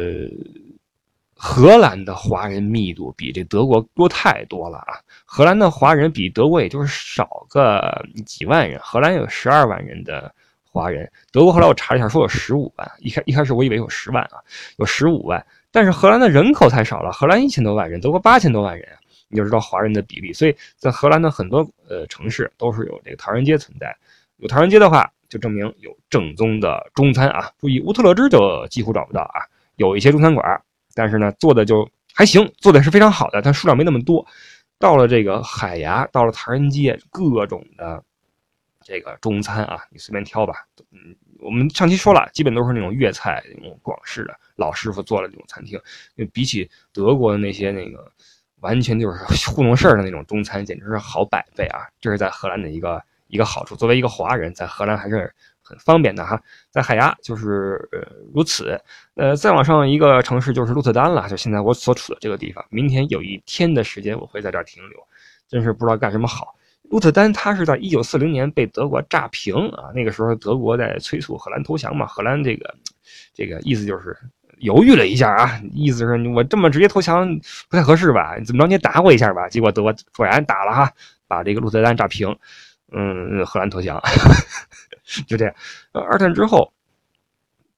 [1.35, 5.01] 荷兰的华人密度比这德国多太多了啊。
[5.25, 10.33] 荷兰的华人比德国也就是少个几万人，荷兰有十二万人的。
[10.71, 12.91] 华人，德国后来我查了一下，说有十五万。
[12.99, 14.39] 一开一开始我以为有十万啊，
[14.77, 15.45] 有十五万。
[15.71, 18.89] 但是荷兰的人口太少了，荷兰一千多万人，德国八千多万人，
[19.29, 20.33] 你就知道华人的比例。
[20.33, 23.95] 所以在荷兰的很多呃城市都是有这个唐人街存在。
[24.37, 27.51] 有唐人街的话，就证明有正宗的中餐啊。
[27.59, 29.41] 注意，乌特勒支就几乎找不到啊，
[29.77, 30.63] 有一些中餐馆，
[30.95, 34.27] 但是呢做的就还行，做的是非常好的，但数量没那么多。
[34.79, 38.03] 到了这个海牙，到了唐人街，各种的。
[38.89, 40.67] 这个中餐啊，你随便挑吧。
[40.93, 45.79] 嗯，我们上期说了，基本都是那种粤菜那种广式的老师傅做的那种餐厅。
[46.33, 48.11] 比起德国的那些那个
[48.61, 49.19] 完全就是
[49.51, 51.85] 糊弄事儿的那种中餐，简直是好百倍啊！
[52.01, 53.77] 这是在荷兰的一个一个好处。
[53.77, 56.43] 作为一个华人，在荷兰还是很方便的哈。
[56.71, 57.87] 在海牙就是
[58.33, 58.81] 如此。
[59.17, 62.65] 呃，再往上一个城市就是鹿特丹了，就现在我所处的这个地方。
[62.71, 64.99] 明天有一天的时间我会在这儿停留，
[65.47, 66.55] 真是不知道干什么好。
[66.91, 69.91] 鹿特丹，它是在一九四零年被德国炸平啊。
[69.95, 72.07] 那个时候，德国在催促荷兰投降嘛。
[72.07, 72.75] 荷兰这个，
[73.35, 74.17] 这个意思就是
[74.59, 77.29] 犹豫了一下啊，意思是我这么直接投降
[77.69, 78.39] 不太合适吧？
[78.41, 79.49] 怎么着你也打我一下吧？
[79.49, 80.93] 结果德国果然打了哈，
[81.27, 82.37] 把这个鹿特丹炸平。
[82.91, 84.03] 嗯，荷兰投降，
[85.29, 85.55] 就这样。
[85.93, 86.73] 二战之后，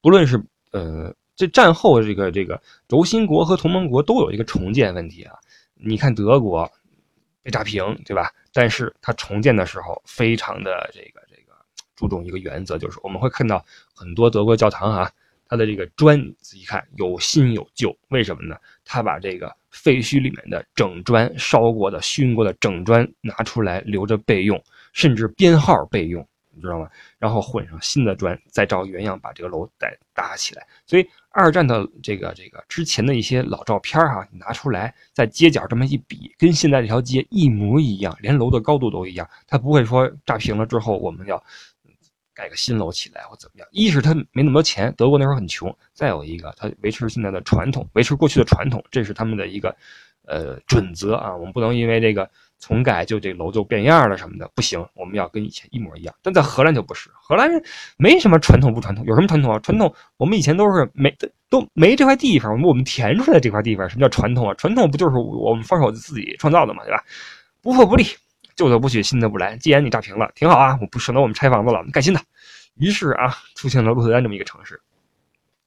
[0.01, 5.35] 不论是呃这战后这个这个轴心国和同盟国都有一个重建问题啊。
[5.75, 6.71] 你看德国
[7.41, 8.31] 被炸平，对吧？
[8.53, 11.53] 但是它重建的时候，非常的这个这个
[11.95, 15.11] 注重一个原则，就是我们会看到很多德国教堂啊，
[15.47, 18.57] 它的这个砖仔细看有新有旧，为什么呢？
[18.85, 24.61] 他把这个废墟里面的整砖烧过的、熏过的整砖拿出来留着备用，
[24.93, 26.27] 甚至编号备用。
[26.53, 26.89] 你知道吗？
[27.17, 30.67] 然后混上新的砖，再照原样把这个楼再搭起来。
[30.85, 39.29] 所以二战的这个这个之前的一些老照片哈，你拿出来在街角这么一比，跟现在这条街一模一样，连楼的高度都一样。
[39.47, 41.41] 它不会说炸平了之后我们要
[42.33, 43.67] 盖个新楼起来或怎么样。
[43.71, 49.75] 一是它没那么多钱，德国那时候很穷；再有一个，它维持现在的传统，维持过去的传统，这是他们的一个
[50.25, 51.35] 呃准则啊。
[51.35, 52.29] 我们不能因为这个。
[52.61, 56.15] 重改就这楼就变样了什么的不行，我们要跟以前一模一样。
[56.21, 57.61] 但在荷兰就不是，荷兰人
[57.97, 59.59] 没什么传统不传统，有什么传统啊？
[59.59, 61.13] 传统我们以前都是没
[61.49, 64.53] 都没这块地方，我们我们填出来这块地方，什么叫传统啊？
[64.53, 67.03] 传统不就是我们放手自己创造的嘛，对吧？
[67.61, 68.05] 不破不立，
[68.55, 69.57] 旧的不许，新的不来。
[69.57, 72.21] 既然你炸平了，挺好啊，我不省得我们拆房子了，我们盖新的。
[72.75, 74.79] 于是啊，出现了鹿特丹这么一个城市，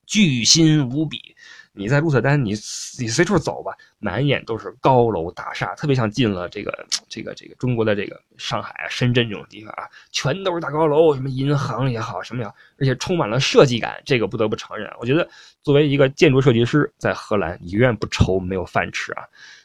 [0.06, 1.34] 巨新无比。
[1.74, 2.50] 你在鹿特丹，你
[2.98, 14.00] 你随处走吧，满眼都是高楼大厦，特别像进了这个这个这个中国的这个上海啊、深圳这种地方啊，全都是大高楼，什么银行也好，什么呀，而且充满了设计感。
[14.04, 15.28] 这个不得不承认，我觉得
[15.62, 19.24] 作为一个建筑设计师，在荷兰你永远不愁没有饭吃啊。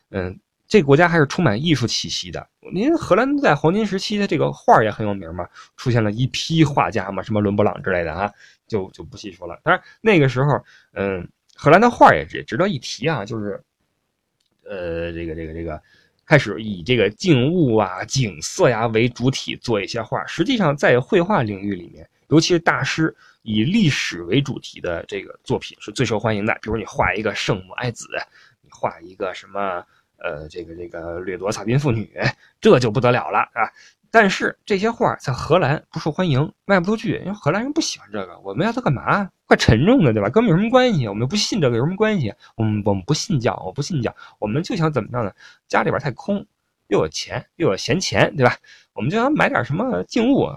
[0.09, 0.35] 嗯，
[0.67, 2.47] 这个国家还是充满艺术气息的。
[2.73, 8.31] 您荷兰在黄金时期的这个画也很有名嘛，出现了一批画家嘛，什么伦勃朗之类的啊，
[8.67, 9.59] 就就不细说了。
[9.63, 10.59] 当然那个时候，
[10.93, 11.27] 嗯，
[11.61, 13.61] 荷兰的画也也值得一提啊，就是，
[14.63, 15.81] 呃，这个这个这个，
[16.25, 20.25] 开始以这个静物啊、景色呀为主体做一些画。
[20.25, 26.53] 实际上，在绘画领域里面，尤其是大师以历史为主题的这个作品是最受欢迎的。
[26.61, 28.07] 比如你画一个圣母爱子，
[28.61, 29.83] 你画一个什么？
[30.21, 32.09] 呃，这个这个掠夺草民妇女，
[32.59, 33.71] 这就不得了了啊！
[34.11, 38.39] 但是这些画在荷兰不受欢迎，卖不出去，因为荷兰人不喜欢这个。
[38.39, 39.29] 我们要它干嘛？
[39.45, 40.29] 怪沉重的，对吧？
[40.29, 41.07] 跟我们有什么关系？
[41.07, 42.33] 我们不信这个有什么关系？
[42.55, 45.31] 我们我们不信教，我不信教，我们就想怎么样呢？
[45.67, 46.45] 家里边太空，
[46.87, 48.55] 又有钱，又有闲钱，对吧？
[48.93, 50.47] 我们就想买点什么静物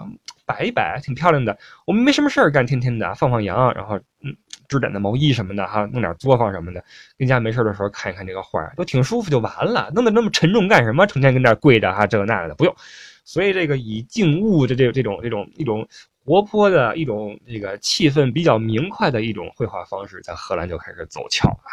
[0.45, 1.57] 摆一摆，挺漂亮的。
[1.85, 4.35] 我们没什么事儿干，天天的放放羊，然后嗯。
[4.69, 6.83] 织点的毛衣什么的哈，弄点作坊什么的，
[7.19, 9.91] 跟家没事的时候看一看这个画都挺舒服就完了。
[9.93, 11.05] 弄得那么沉重干什么？
[11.05, 12.73] 成天跟那跪着哈，这个那个的不用。
[13.23, 15.87] 所以这个以静物的这这种这种一种
[16.23, 21.71] 活泼的一种这个气氛比较明快的一种绘画方式，在荷兰就开始走俏啊。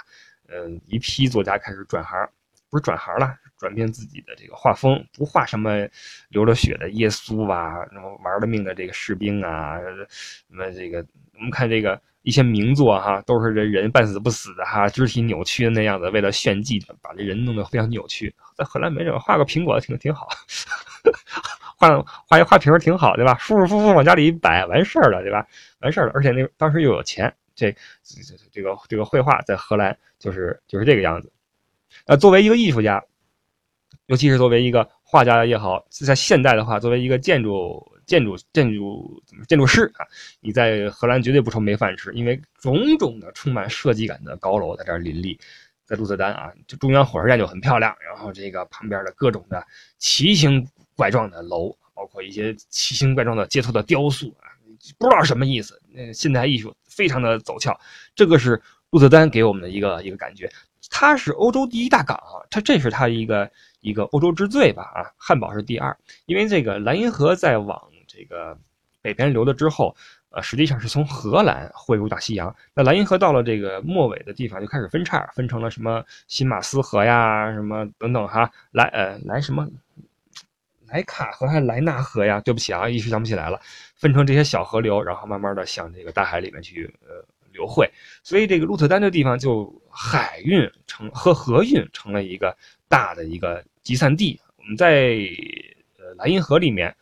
[0.48, 2.28] 嗯，一批作家开始转行，
[2.68, 5.88] 不是转行了，转变自己的这个画风，不画什么
[6.28, 10.06] 流了血的耶稣啊，什么玩了命的这个士兵啊，什
[10.48, 12.00] 么这个我们看这个。
[12.22, 18.30] 一些名作哈，都是这人半死不死的哈，肢体扭曲的那样子，为了炫技，把这人弄得非常扭曲。
[18.54, 20.28] 在荷兰没什么，画个苹果挺挺好，
[21.76, 23.36] 画画一花瓶挺好，对吧？
[23.38, 25.46] 舒舒服服往家里一摆，完事儿了，对吧？
[25.80, 31.32] 完事儿了，而且那当时又有钱，这这这个这个绘画在荷兰就是就是这个样子。
[32.06, 33.02] 呃，作为一个艺术家，
[34.06, 37.86] 尤其是作为一个画家也好，在现代的话，作为一个建筑。
[38.06, 40.04] 建筑建筑建筑师啊？
[40.40, 45.38] 你在荷兰绝对不愁没饭吃，因为种种的充满设计感的高楼在这儿林立。
[45.84, 49.64] 在鹿特丹啊，就中央火车站就很漂亮，然后这个旁边的各种的
[49.98, 50.66] 奇形
[51.00, 54.52] 怪状的楼，包括一些奇形怪状的街头的雕塑啊，
[54.98, 55.80] 不知道什么意思。
[55.88, 57.74] 那现代艺术非常的走俏，
[58.14, 58.60] 这个是
[58.90, 60.52] 鹿特丹给我们的一个一个感觉。
[60.90, 67.80] 它是欧洲第一大港，它这是它一个一个欧洲之最吧啊，汉堡是第二，因为这个莱茵河在往。
[68.12, 68.58] 这个
[69.00, 69.94] 北边流了之后，
[70.30, 72.54] 呃，实际上是从荷兰汇入大西洋。
[72.74, 79.66] 那莱茵河到了这个末尾的地方，就开始分叉，分成了什么新马斯河呀，什么等等哈，莱呃莱什么
[80.90, 82.40] 莱卡河还是莱纳河呀？
[82.40, 83.61] 对不起啊，一时想不起来了。
[83.96, 87.90] 分成这些小河流，然后慢慢的向这个大海里面去呃流汇。
[88.22, 92.57] 所以这个鹿特丹这地方就海运成和河运成了一个
[92.88, 94.40] 大的一个集散地。
[94.57, 95.18] 我们在
[95.98, 96.94] 呃莱茵河里面。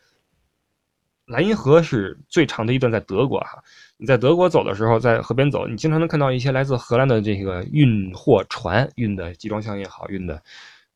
[1.25, 3.63] 莱茵河是最长的一段，在德国哈。
[3.97, 10.41] 你在德国走的时候，在河边走，你经常能看到一些来自荷兰的这个运货船，运的集装箱也好，运的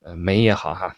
[0.01, 0.95] 呃煤也好哈，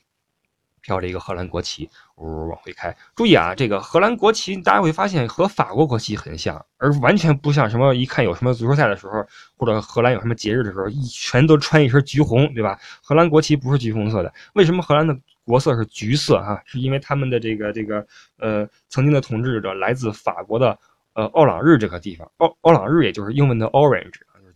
[0.86, 2.96] 飘着一个荷兰国旗，呜往回开。
[3.16, 9.26] 注意啊，这个荷兰国旗，大家会发现和法国国旗很像，而完全不像什么一看有什么足球赛的时候，
[9.58, 12.80] 或者荷兰有什么节日的时候，一全都穿一身橘红，对吧？
[13.02, 15.18] 荷兰国旗不是橘红色的，为什么荷兰的？
[15.48, 18.04] 国色是橘色哈，是因为他们的这个这个
[18.40, 20.76] 呃曾经的统治者来自法国的
[21.14, 24.16] 呃奥朗日这个地方，奥奥朗日也就是英文的 orange，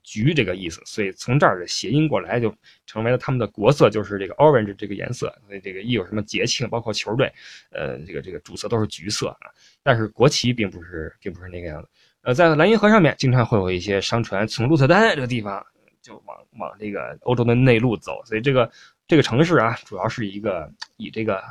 [0.09, 2.51] 橘这个意思，所以从这儿的谐音过来就
[2.87, 5.31] 成为了他们的国色，就是这个 orange 这个颜色。
[5.45, 7.31] 所以这个一有什么节庆，包括球队，
[7.71, 9.51] 呃，这个这个主色都是橘色啊。
[9.83, 11.87] 但是国旗并不是并不是那个样子。
[12.21, 15.63] 呃，在莱茵河上面经常会有一些商船从鹿特丹这个地方
[16.01, 18.71] 就往往这个欧洲的内陆走，所以这个。
[19.09, 21.41] 这个城市啊，主要是一个以这个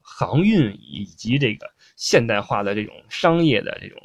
[0.00, 4.00] 航运以及这个现代化的这种商业的这种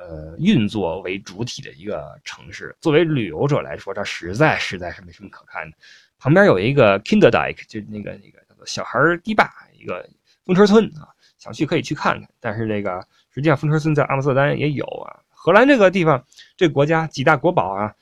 [0.00, 2.74] 呃运作为主体的一个城市。
[2.80, 5.76] 作为旅游者来说，这实在实在是没什么可看的。
[6.18, 10.08] 旁边有一个 Kinderdijk，就那个那个叫做小孩堤坝，一个
[10.44, 11.08] 风车村啊，
[11.38, 12.28] 想去可以去看看。
[12.40, 15.20] 但是这个实际上风车村在阿姆斯特丹也有啊。
[15.28, 16.24] 荷兰这个地方，
[16.56, 17.94] 这个国家几大国宝啊，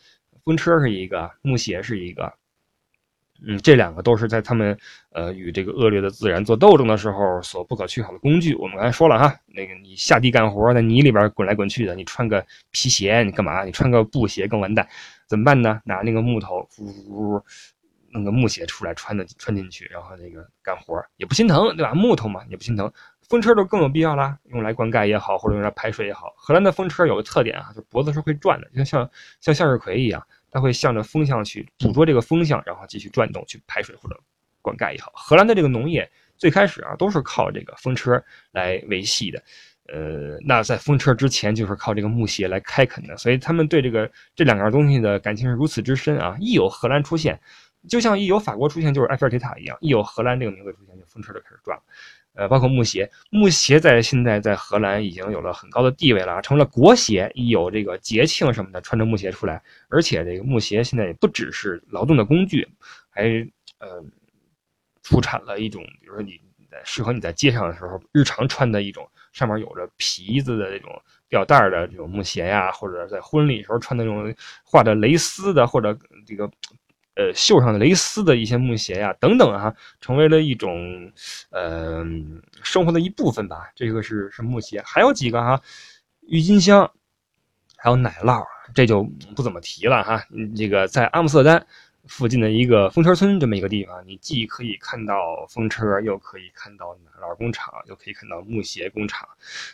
[0.45, 2.33] 风车是一个，木鞋是一个。
[3.47, 4.77] 嗯，这两个都是在他们
[5.13, 8.55] 呃与这个恶劣的自然做斗争的时候所不可缺少的工具。
[8.57, 13.65] 我们刚才说了哈，那个你下地干活，在泥里边滚来滚去的，你穿个皮鞋你干嘛？
[13.65, 14.89] 你穿个布鞋更完蛋，
[15.27, 15.81] 怎么办呢？
[15.85, 17.43] 拿那个木头，呜呜，
[18.11, 21.95] 弄个木鞋出来穿的穿进去，然后那个干活也不心疼，对吧？
[21.95, 22.93] 木头嘛也不心疼。
[23.29, 26.33] 风车就更有必要啦，用来灌溉也好，或者用来排水也好。
[26.35, 29.09] 荷兰的风车有个特点啊，就脖子是会转的，就像
[29.41, 30.27] 像向日葵一样。
[30.51, 34.19] 它会向着风向去捕捉这个风向，然后继续转动去排水或者
[34.63, 35.13] 灌溉也好。
[35.15, 39.43] 荷兰的这个农业最开始啊都是靠这个风车来维系的，
[39.87, 46.37] 呃，那在风车之前就是靠这个木屑来开垦的，所以他们对这个这两样东西的感情是如此之深啊。
[46.41, 47.39] 一有荷兰出现，
[47.89, 51.83] 就像一有法国出现就是埃菲尔铁塔一样，一有荷兰这个名字出现，就风车就开始转了。
[52.39, 57.29] 呃，包括木鞋，木鞋在现在在荷兰已经有了很高的地位了，成了国鞋。
[57.35, 62.65] 一有这个节庆什么的，穿着木鞋出来，而且这个木鞋现在也不只是劳动的工具，
[63.11, 63.25] 还
[63.81, 64.01] 呃
[65.03, 66.41] 出产了一种，比如说你
[66.85, 70.91] 适合你在街上的时候日常穿的一种，上面有着皮子的这种
[71.29, 76.49] 吊带的这种木鞋呀，或者在婚礼时候穿的那种画的蕾丝的，或者这个。
[77.19, 81.13] 呃，绣上的蕾丝的一些木鞋呀，等等啊，成为了一种
[81.51, 82.05] 呃
[82.63, 83.69] 生活的一部分吧。
[83.75, 85.61] 这个是是木鞋，还有几个哈，
[86.29, 86.89] 郁金香，
[87.77, 89.03] 还有奶酪，这就
[89.35, 90.25] 不怎么提了哈。
[90.57, 91.67] 这个在阿姆斯特丹
[92.07, 99.29] 附近的一个风车村这么一个地方，你既可以看到风车，又可以看到奶酪工厂，又可以看到木鞋工厂，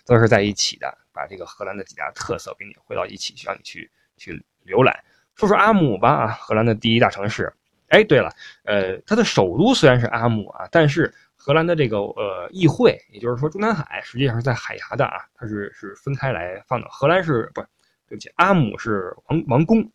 [0.07, 4.99] 都是在一起的，把这个荷兰的几大特色给你汇到一起，需要你去去浏览。
[5.35, 7.53] 说说阿姆吧，啊荷兰的第一大城市。
[7.89, 8.29] 哎，对了，
[8.65, 16.89] 呃，它的首都虽然是阿姆啊，但是荷兰的这个呃议会，也就是说中南海，实际上是在海牙的啊，它是是分开来放的。
[16.89, 17.61] 荷兰是不，
[18.09, 19.89] 对不起，阿姆是王王宫，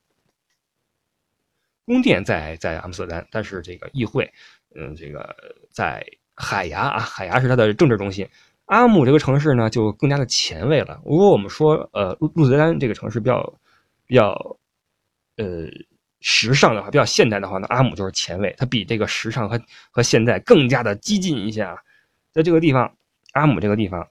[1.84, 4.32] 宫殿在在阿姆斯特丹，但是这个议会，
[4.76, 5.36] 嗯，这个
[5.70, 8.26] 在海牙啊，海牙是它的政治中心。
[8.66, 11.02] 阿姆这个城市呢，就更加的前卫了。
[11.04, 13.54] 如果我们说呃鹿鹿特丹这个城市比较
[14.06, 14.56] 比较。
[15.40, 15.66] 呃，
[16.20, 19.58] 时尚的话比较现代的话呢，阿姆就是前卫，它比这个时尚和
[19.90, 21.78] 和现代更加的激进一些啊。
[22.34, 22.94] 在这个地方，
[23.32, 24.06] 阿姆这个地方，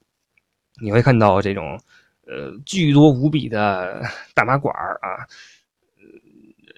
[0.80, 1.78] 你会看到这种
[2.26, 4.02] 呃巨多无比的
[4.34, 5.28] 大麻馆啊。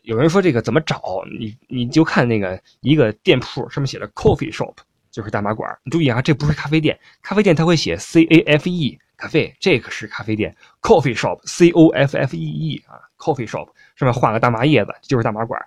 [0.02, 1.24] 有人说这个怎么找？
[1.38, 4.74] 你你就看那个一个店铺上面写着 coffee shop，
[5.12, 5.78] 就是大麻馆。
[5.84, 13.46] 你注意啊，这不是咖啡店，咖啡店它会写 c a f e 咖啡，这可是咖啡店 coffee shop c o f f e e 啊 coffee
[13.46, 13.68] shop。
[13.96, 15.60] 上面画个大麻叶子，就是大麻馆，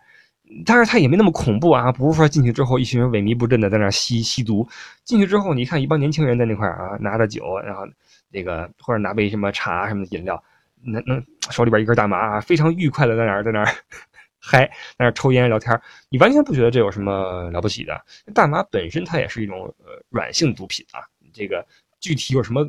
[0.66, 4.68] 但是它也没那么恐怖啊，不是说进去之后一群人萎靡不振的在那吸吸毒。
[5.04, 7.84] 进去之后，你看一帮年轻人在那块啊，拿着酒，然后
[8.32, 10.44] 那个或者拿杯什么茶什么的饮料，
[10.82, 13.66] 那那手里边一根大麻啊，非常愉快的在那儿在那儿
[14.42, 18.04] 嗨，在那儿抽烟聊天，你完全不觉得这有什么了不起的。
[18.34, 21.64] 大麻本身它也是一种呃软性毒品啊，这个
[22.00, 22.68] 具体有什么？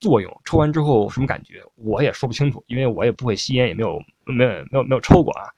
[0.00, 5.48] 作用，抽完之后什么感觉，我也说不清楚，因为我也不会吸烟，也没有没有没有没有抽过啊。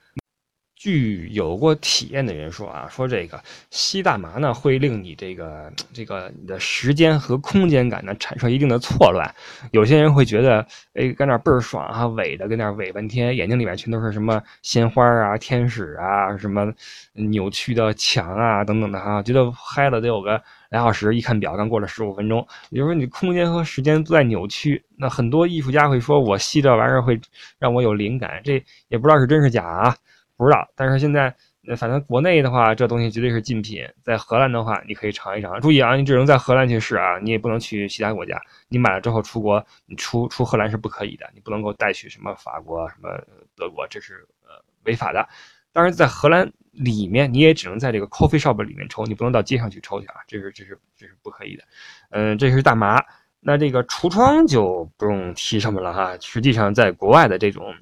[0.79, 9.35] 据有过体验的人说啊，说这个吸大麻呢，会令你这个这个你的时间和空间感呢产生一定的错乱。
[9.73, 16.71] 有些人会觉得，哎，跟那倍儿爽啊，尾的跟那尾半天，眼睛里面全都是什么鲜花啊、天使啊、什么
[17.15, 20.41] 扭曲的墙啊等等的哈，觉得嗨了得有个。
[20.71, 22.47] 俩小时一看表，刚过了十五分钟。
[22.71, 24.85] 也就是说，你空间和时间都在扭曲。
[24.97, 27.21] 那很多艺术家会说，我吸这玩意儿会
[27.59, 29.97] 让我有灵感，这也不知道是真是假啊，
[30.37, 30.69] 不知道。
[30.75, 31.35] 但是现在，
[31.77, 33.85] 反正国内的话，这东西绝对是禁品。
[34.03, 35.61] 在荷兰的话，你可以尝一尝。
[35.61, 38.41] 注意啊，你只能在荷兰去试啊，你也不能去其他国家。
[38.69, 43.09] 你买了之后出国，你出出荷兰是不可以的，你不能够带去什么法国、什么
[43.57, 45.29] 德国，这是呃违法的。
[45.77, 46.51] 当然，在荷兰。
[46.79, 51.65] 里面你也只能在这个 coffee shop 里面抽，你不能到街上去抽去啊，这是这是这是不可以的。
[52.11, 53.03] 嗯，这是大麻。
[53.41, 56.15] 那这个橱窗就不用提什么了哈。
[56.21, 57.75] 实际上，在国外的这种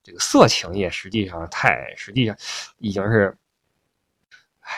[0.00, 2.36] 这个色情业，实际上太实际上
[2.78, 3.36] 已经是，
[4.60, 4.70] 唉，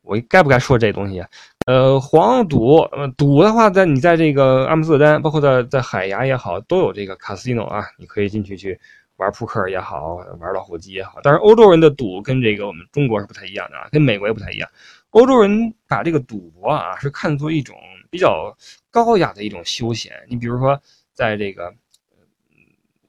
[0.00, 1.22] 我该不该说这东西？
[1.66, 8.80] 呃，黄赌，呃，赌的话，在你在这个阿姆斯特丹，包括在在海牙也好，都有这个 casino 啊，你可以进去去。
[9.16, 14.68] 玩扑克也好，玩老虎机也好，但是欧洲人的赌跟这个我们中国是不太一样的啊，跟美国也不太一样。
[15.10, 17.74] 欧洲人把这个赌博啊是看作一种
[18.10, 18.54] 比较
[18.90, 20.12] 高雅的一种休闲。
[20.28, 20.78] 你比如说，
[21.14, 21.74] 在这个，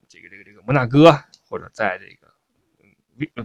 [0.08, 1.12] 这个这个这个摩纳哥，
[1.50, 2.27] 或者在这个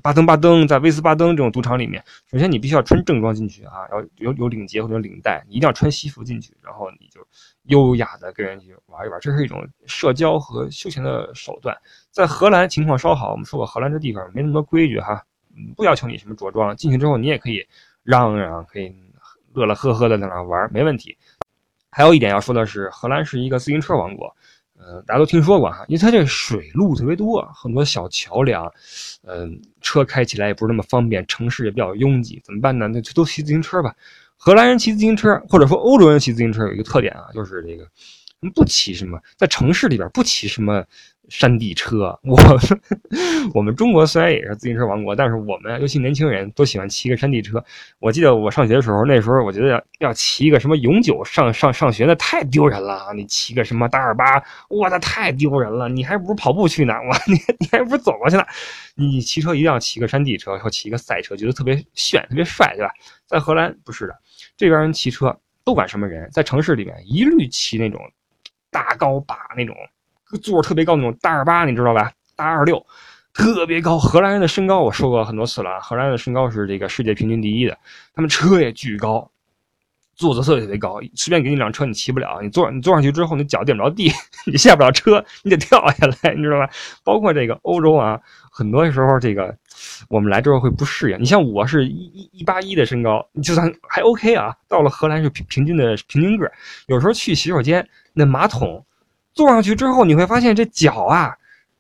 [0.03, 7.21] 巴登巴登，在威斯巴登这种赌场里面，首先你必须要穿正装进去啊，要有有领结或者领带，你一定要穿西服进去，然后你就。
[7.67, 11.77] 优雅的跟人去玩一玩，这是一种社交和休闲的手段。
[12.11, 15.25] 在荷兰情况稍好，我们说过荷兰这地方没那么多规矩哈，
[15.77, 17.65] 不要求你什么着装，进去之后你也可以
[18.03, 18.93] 嚷嚷，可以
[19.53, 21.17] 乐乐呵呵的在那玩，没问题。
[21.89, 24.35] 还有一点要说的是，荷兰是一个自行车王国，
[24.85, 28.71] 呃，大家都听说过哈，因为它这水路特别多，很多小桥梁，
[29.27, 32.89] 嗯，车开起来也不是那么方便，城市也比较拥挤，怎么办呢？
[32.89, 33.95] 那就都骑自行车吧。
[34.37, 37.87] 荷兰人骑自行车，或者说欧洲人骑自行车有一个特点啊，就是这个，
[38.51, 40.85] 不骑什么，在城市里边不骑什么。
[41.29, 42.37] 山地车，我
[43.55, 47.65] 我们中国虽然也是自行车王国，但是我们尤其年轻人都喜欢骑个山地车。
[48.01, 53.15] 我记得我上学的时候，那时候我觉得要要骑一个什么永久上上上学，那太丢人了！
[53.15, 55.89] 你骑个什么大二八，哇，那太丢人了！
[55.89, 58.45] 你还不如跑步去呢，我你 你还不如走过去呢。
[58.97, 62.91] 你骑车一定要骑个山地车，或骑个赛车，觉得特别炫，特别帅，对吧？
[63.27, 64.15] 在荷兰不是的，
[64.57, 65.35] 这边人骑车
[65.65, 68.01] 不管什么人，在城市里面一律骑那种
[68.73, 69.77] 大高把那种。
[70.41, 72.11] 座特别高那种大二八，你知道吧？
[72.35, 72.83] 大二六，
[73.35, 73.99] 特别高。
[73.99, 77.77] 荷兰人的身高我说过很多次了，荷兰人的身高是这个世界平均第一的。
[78.15, 79.31] 他们车也巨高，
[80.15, 82.41] 座子特别特别高，随便给你辆车你骑不了。
[82.41, 84.11] 你坐你坐上去之后，你脚垫不着地，
[84.51, 86.67] 你下不了车，你得跳下来，你知道吧？
[87.05, 88.19] 包括这个欧洲啊，
[88.51, 89.55] 很多时候这个
[90.09, 91.21] 我们来之后会不适应。
[91.21, 94.57] 你像我是一一一八一的身高，就算还 OK 啊。
[94.67, 96.51] 到了荷兰是平平均的平均个，
[96.87, 98.85] 有时候去洗手间那马桶。
[99.35, 101.35] 坐上去之后，你会发现这脚啊，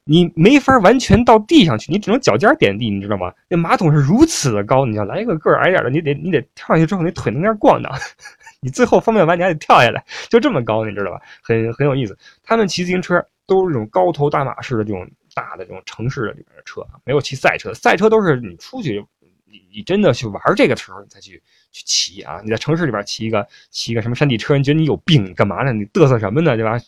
[0.05, 3.31] 你没法完全到地上去，你只能脚尖点地，你知道吗？
[3.47, 7.93] 那马桶是如此的高，你要来一个个儿矮点的，你得你得跳上去之后，你腿能那儿咣当，
[8.61, 11.21] 你最后方便完你还得跳下来，就这么高，你知道吧？
[11.43, 12.17] 很很有意思。
[12.43, 19.05] 他们骑自行车都是这种高头大马式的这种大的这种城市的里面的车，没有骑赛车，赛车都是你出去，
[19.45, 21.43] 你你真的去玩这个时候你才去。
[21.73, 22.41] 去骑啊！
[22.45, 25.73] 你在城市里边骑一个骑一个什么山地车，人觉得你有病，干嘛呢？
[25.73, 26.55] 你嘚瑟什么呢？
[26.55, 26.79] 对吧？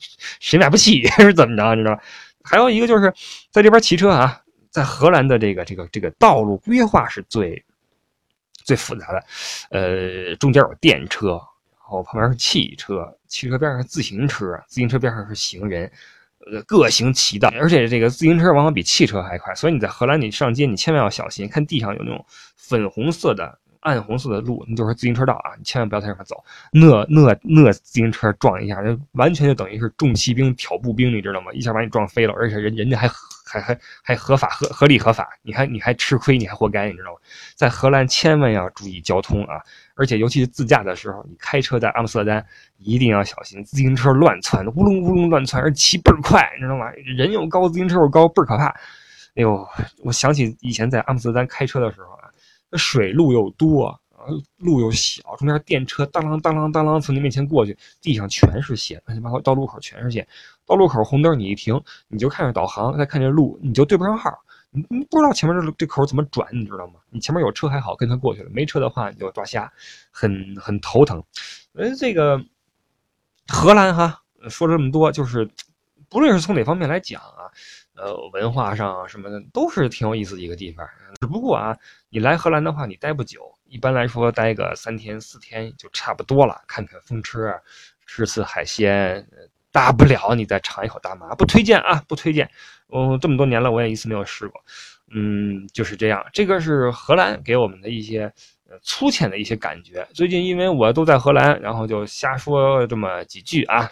[0.41, 1.75] 谁买不起 是怎么着？
[1.75, 2.03] 你知道吧？
[2.45, 3.13] 还有一个就是
[3.51, 7.65] 在这边骑车啊，在荷兰的这个这个这个道路规划是最
[8.53, 9.25] 最复杂的。
[9.71, 15.91] 呃，中间有电车，然后旁边是汽车，汽车边上是自行车，自行车边上是行人，
[16.53, 17.51] 呃，各行其道。
[17.59, 22.23] 而且这个自行车往往比汽车还快，所以你在荷兰你上街你千万要小心，看地上有那种
[22.55, 23.59] 粉红色的。
[23.85, 25.53] 暗红色的路，那就是自行车道啊！
[25.59, 26.43] 你千万不要在上面走。
[26.73, 28.79] 那那那自行车撞一下，
[29.13, 31.53] 完全就等于是重骑兵挑步兵，你知道吗？
[31.53, 33.07] 一下把你撞飞了，而且人人家还
[33.45, 37.19] 还还还合法合合理合法，你还你还吃亏，你还活该，你知道吗？
[37.55, 39.61] 在荷兰千万要注意交通啊！
[39.97, 42.43] 而且尤其是自驾的时候，你开车在阿姆斯特丹
[42.79, 46.91] 一定要小心，自行车乱窜，乌隆乌隆乱窜，而骑倍儿快，你知道吗？
[47.17, 48.69] 人又高，自行车又高，倍儿可怕。
[49.37, 49.69] 哎呦，
[50.03, 52.15] 我想起以前在阿姆斯特丹开车的时候。
[52.77, 54.01] 水路又多，
[54.59, 60.27] 路又小，中间电车当啷当啷当啷从你面前过去，地上全是血，乱七八糟，到路口全是血。
[60.67, 64.31] 到路口红灯你一停，你就看着导航，再看这路，你就对不上号，
[64.71, 66.95] 你不知道前面这这口怎么转，你知道吗？
[67.11, 69.71] 你前面有车还好，跟他过去了；没车的话，你就抓瞎，
[70.11, 71.23] 很很头疼。
[71.99, 72.43] 这个
[73.49, 75.51] 荷兰哈，说了这么多，就是
[76.09, 77.53] 不论是从哪方面来讲啊。
[77.97, 80.87] 呃，文化上什么的都是挺有意思的一个地方。
[81.21, 81.77] 只不过啊，
[82.11, 86.61] 你来荷兰的话，你待不久，一般来说待个三天四天就差不多了。
[86.67, 87.55] 看看风车，
[88.07, 89.27] 吃次海鲜，
[89.71, 91.35] 大不了你再尝一口大麻。
[91.35, 92.51] 不推荐啊，不推荐。
[92.93, 94.61] 嗯，这么多年了，我也一次没有试过。
[95.15, 96.25] 嗯，就是这样。
[96.33, 98.33] 这个是荷兰给我们的一些
[98.83, 100.07] 粗浅的一些感觉。
[100.13, 103.89] 最近因为我都在荷兰，然后就瞎说这么几句啊。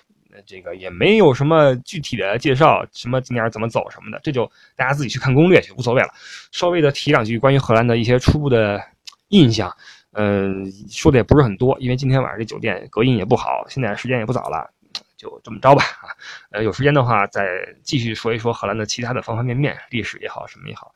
[0.46, 6.08] 这个也没有什么具体的介绍，什么景点怎么走什么的，这就大家自己去看攻略去，无所谓了。
[6.50, 8.82] 稍微的提两句关于荷兰的一些初步的
[9.28, 9.74] 印象，
[10.12, 14.68] 嗯，说的也不是很多，因为今天晚上这酒店隔音也不好，现在时间也不早了，
[15.16, 16.08] 就这么着吧啊。
[16.50, 17.46] 呃，有时间的话再
[17.82, 20.94] 继续说一说荷兰的其他的方方面面，历史也好，什么也好。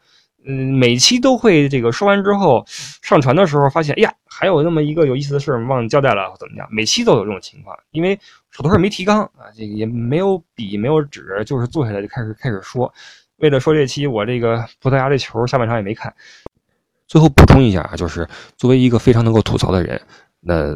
[0.49, 2.65] 嗯，每期都会这个说完之后，
[3.03, 6.69] 上传的时候发现，哎呀，还有那么一个有意思的事儿忘交代了，怎么样？
[6.71, 8.17] 每期都有这种情况，因为
[8.51, 12.93] 手头上没提纲啊，这个也没有笔，没有纸，就是坐下来就开始开始说。
[13.39, 16.15] 为了说这期，我这个葡萄牙这球下半场也没看。
[17.09, 18.27] 最后补充一下啊，就是
[18.57, 20.01] 作为一个非常能够吐槽的人，
[20.41, 20.73] 那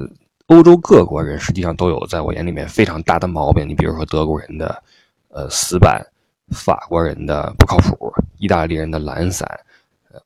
[0.46, 3.68] 欧洲各国人实际上都有在我眼里面非常大的毛病。
[3.68, 4.82] 你比如说德国人的，
[5.28, 6.04] 呃，死板。
[6.50, 9.48] 法国人的不靠谱，意大利人的懒散，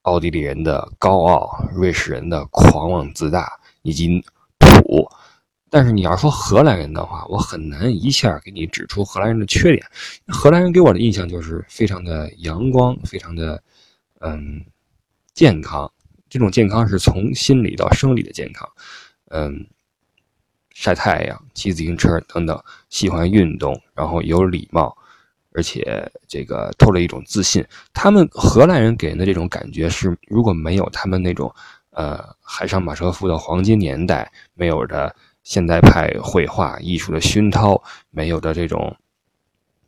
[0.03, 4.25] 奥地利人的高傲，瑞士人的狂妄自大，以及
[4.59, 5.09] 土。
[5.71, 9.85] 但是你要说荷兰人的话，我很难一下给你指出荷兰人的缺点。
[10.29, 13.61] 荷兰人给我的印象就是非常的阳光，非常的
[14.21, 14.65] 嗯
[15.35, 15.91] 健康。
[16.31, 18.69] 这种健康是从心理到生理的健康。
[19.31, 19.67] 嗯，
[20.73, 24.97] 晒太阳、骑自行车等等，喜欢运动，然后有礼貌。
[25.55, 31.55] 而且这个透了一种自信，他们荷兰人给人的这种感觉是，如果没有他们那种，
[31.91, 37.81] 呃，海上马车夫的黄金年代，没有的现代派绘画艺术的熏陶，
[38.11, 38.97] 没有的这种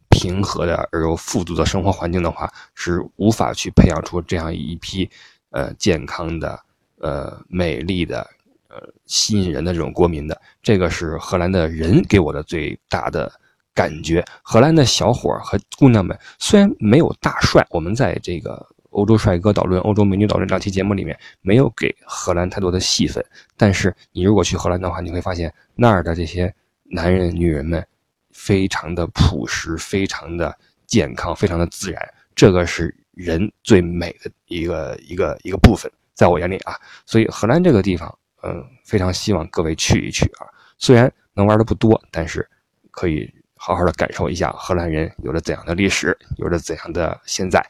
[0.08, 5.10] 平和的而又富足的生活环境的话，是无法去培养出这样一批，
[5.50, 6.60] 呃，健康的、
[7.00, 8.20] 呃，美丽的、
[8.68, 10.40] 呃，吸引人的这种国民的。
[10.62, 13.32] 这个是荷兰的人给我的最大的。
[13.76, 14.24] 感觉。
[14.42, 23.24] 荷兰的小伙和姑娘们虽然没有大帅，我们在这个欧洲帅哥导论、欧洲美女导论两期节目里面没有给荷兰太多的戏份，
[23.56, 26.52] 但是你如果去荷兰的话，你会发现那儿的这些
[26.84, 27.86] 男人、女人们
[28.32, 30.56] 非常的朴实，非常的
[30.86, 32.02] 健康，非常的自然。
[32.34, 36.74] 这个是人最美的一个一个一个部分，在我眼里啊，
[37.04, 40.48] 所以荷兰这个地方，嗯，非常希望各位去一去啊。
[40.78, 42.48] 虽然能玩的不多，但是
[42.90, 47.64] 可以好好的感受一下荷兰人有着怎样的历史，有着怎样的现在。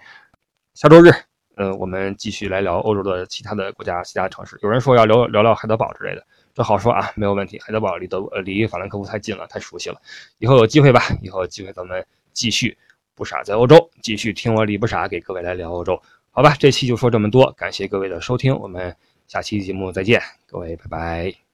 [0.75, 1.11] 下周日，
[1.55, 4.59] 呃，我们继续来聊欧洲的其他的国家、其他城市。
[4.63, 7.59] 有人说要聊聊聊海德堡之类的，这好说啊，没有问题。
[7.65, 10.01] 海德堡离德呃离法兰克福太近了，太熟悉了。
[10.39, 12.77] 以后有机会吧，以后有机会咱们继续。
[13.15, 15.99] 不傻在欧洲，继续听我李不傻给各位来聊欧洲，
[16.31, 16.55] 好吧？
[16.59, 18.95] 这期就说这么多，感谢各位的收听，我们
[19.27, 21.46] 下期节目再见，各位拜拜。